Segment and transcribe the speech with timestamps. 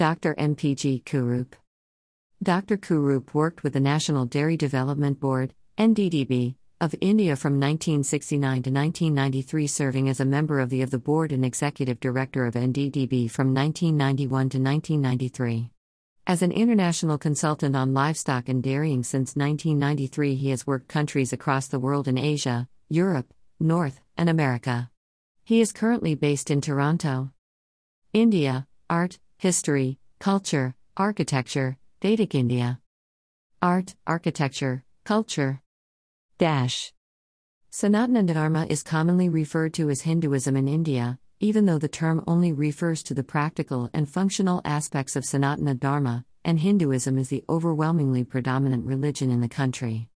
[0.00, 0.34] Dr.
[0.36, 1.52] MPG Kurup.
[2.42, 2.78] Dr.
[2.78, 9.66] Kurup worked with the National Dairy Development Board, NDDB, of India from 1969 to 1993,
[9.66, 13.52] serving as a member of the of the board and executive director of NDDB from
[13.52, 15.70] 1991 to 1993.
[16.26, 21.68] As an international consultant on livestock and dairying since 1993, he has worked countries across
[21.68, 24.90] the world in Asia, Europe, North, and America.
[25.44, 27.32] He is currently based in Toronto.
[28.14, 32.78] India, Art, History, Culture, Architecture, Vedic India.
[33.62, 35.62] Art, Architecture, Culture.
[36.36, 36.92] Dash.
[37.72, 42.52] Sanatana Dharma is commonly referred to as Hinduism in India, even though the term only
[42.52, 48.24] refers to the practical and functional aspects of Sanatana Dharma, and Hinduism is the overwhelmingly
[48.24, 50.10] predominant religion in the country.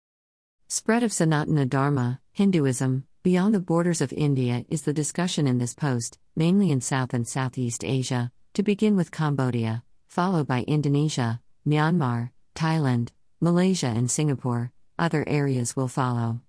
[0.67, 5.75] Spread of Sanatana Dharma, Hinduism, beyond the borders of India is the discussion in this
[5.75, 12.31] post, mainly in South and Southeast Asia, to begin with Cambodia, followed by Indonesia, Myanmar,
[12.53, 13.09] Thailand,
[13.39, 16.41] Malaysia, and Singapore, other areas will follow.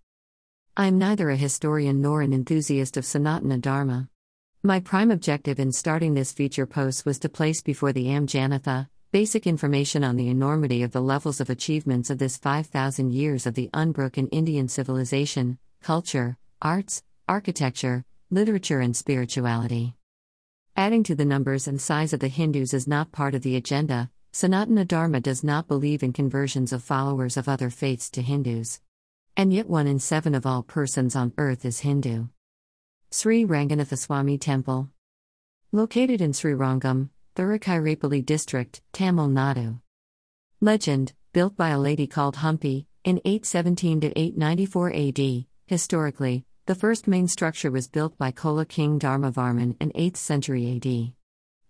[0.76, 4.08] I am neither a historian nor an enthusiast of Sanatana Dharma.
[4.64, 9.46] My prime objective in starting this feature post was to place before the Amjanatha basic
[9.46, 13.68] information on the enormity of the levels of achievements of this 5,000 years of the
[13.74, 19.94] unbroken Indian civilization, culture, arts, architecture, literature, and spirituality.
[20.82, 24.10] Adding to the numbers and size of the Hindus is not part of the agenda,
[24.32, 28.80] Sanatana Dharma does not believe in conversions of followers of other faiths to Hindus.
[29.36, 32.26] And yet, one in seven of all persons on earth is Hindu.
[33.12, 34.88] Sri Ranganathaswamy Temple.
[35.70, 39.80] Located in Srirangam, Thiruchirappalli district, Tamil Nadu.
[40.60, 47.08] Legend Built by a lady called Humpy, in 817 to 894 AD, historically, the first
[47.08, 51.12] main structure was built by Chola king Dharmavarman in 8th century AD.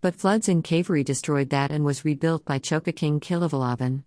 [0.01, 4.03] But floods in Kaveri destroyed that and was rebuilt by Chola king Kilivalavan.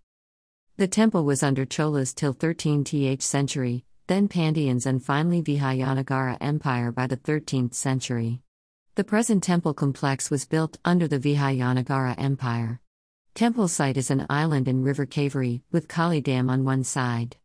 [0.77, 7.09] The temple was under Cholas till 13th century, then Pandya's and finally Vijayanagara Empire by
[7.09, 8.43] the 13th century.
[8.95, 12.81] The present temple complex was built under the Vijayanagara Empire.
[13.35, 17.37] Temple site is an island in River Kaveri, with Kollidam on one side.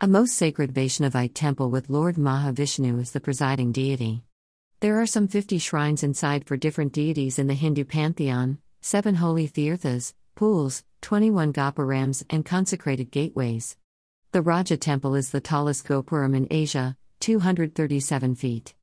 [0.00, 4.22] A most sacred Vaishnavite temple with Lord Mahavishnu as the presiding deity.
[4.78, 9.48] There are some 50 shrines inside for different deities in the Hindu pantheon, 7 holy
[9.48, 13.76] tirthas, pools, 21 gopurams, and consecrated gateways.
[14.30, 18.74] The Raja Temple is the tallest gopuram in Asia, 237 feet.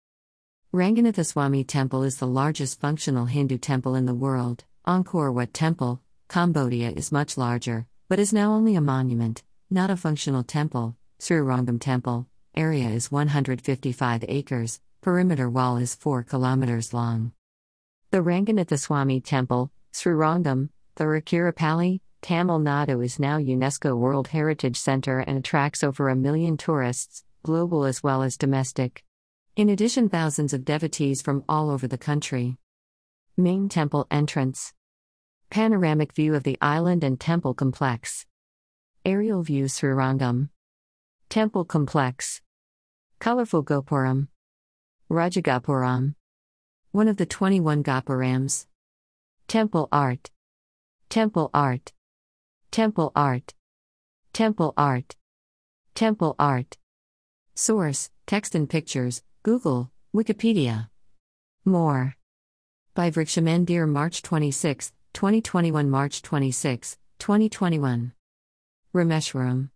[0.73, 4.65] Ranganathaswamy Temple is the largest functional Hindu temple in the world.
[4.85, 9.95] Angkor Wat Temple, Cambodia is much larger, but is now only a monument, not a
[9.95, 10.97] functional temple.
[11.19, 17.31] Srirangam Temple, area is 155 acres, perimeter wall is 4 kilometers long.
[18.11, 25.83] The Ranganathaswamy Temple, Srirangam, Thiruchirappalli, Tamil Nadu is now UNESCO World Heritage Center and attracts
[25.83, 29.03] over a million tourists, global as well as domestic.
[29.55, 32.57] In addition, thousands of devotees from all over the country.
[33.37, 34.73] Main temple entrance.
[35.49, 38.25] Panoramic view of the island and temple complex.
[39.05, 40.49] Aerial view Srirangam.
[41.29, 42.41] Temple complex.
[43.19, 44.27] Colorful Gopuram.
[45.09, 46.15] Rajagopuram.
[46.91, 48.65] One of the 21 Gopurams.
[49.47, 50.31] Temple art.
[51.09, 51.93] Temple art.
[52.71, 53.53] Temple art.
[54.33, 55.15] Temple art.
[55.93, 56.77] Temple art.
[57.53, 60.89] Source Text and Pictures, Google, Wikipedia.
[61.63, 62.15] More.
[62.95, 68.13] By Vrikshamandir March 26, 2021 March 26, 2021.
[68.95, 69.69] Rameshwaram.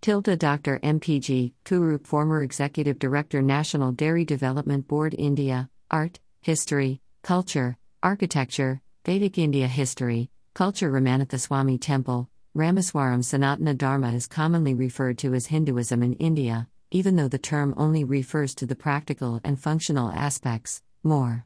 [0.00, 0.78] Tilda Dr.
[0.78, 9.38] MPG, Kurup former Executive Director National Dairy Development Board India, Art, History, Culture, Architecture, Vedic
[9.38, 16.14] India History, Culture Ramanathaswamy Temple, Rameswaram Sanatana Dharma is commonly referred to as Hinduism in
[16.14, 21.44] India, even though the term only refers to the practical and functional aspects, more.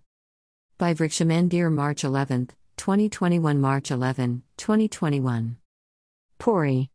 [0.77, 5.57] By Vrikshamandir March 11, 2021 March 11, 2021.
[6.39, 6.92] Puri.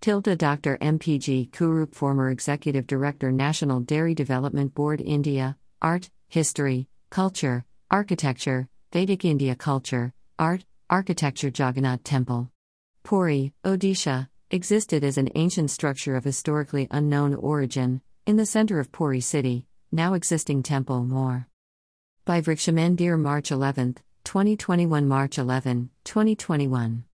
[0.00, 0.78] Tilda Dr.
[0.78, 9.24] MPG Kurup, former Executive Director, National Dairy Development Board, India, Art, History, Culture, Architecture, Vedic
[9.24, 12.50] India Culture, Art, Architecture Jagannath Temple.
[13.02, 18.92] Puri, Odisha, existed as an ancient structure of historically unknown origin, in the center of
[18.92, 21.48] Puri city, now existing temple more.
[22.24, 27.04] By Vrikshamandir March 11, 2021 March 11, 2021.